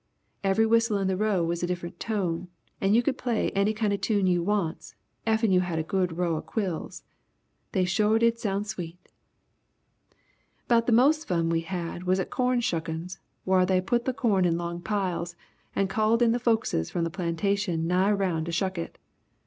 [0.43, 2.47] Every whistle in the row was a different tone
[2.81, 4.95] and you could play any kind of tune you wants
[5.27, 7.03] effen you had a good row of quills.
[7.71, 9.09] They sho' did sound sweet!
[10.67, 14.43] "'Bout the most fun we had was at corn shuckin's whar they put the corn
[14.43, 15.35] in long piles
[15.75, 18.97] and called in the folkses from the plantations nigh round to shuck it.